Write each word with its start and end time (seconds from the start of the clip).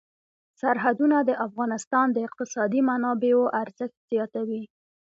سرحدونه 0.61 1.17
د 1.23 1.31
افغانستان 1.47 2.07
د 2.11 2.17
اقتصادي 2.27 2.81
منابعو 2.89 3.43
ارزښت 3.61 3.97
زیاتوي. 4.11 4.63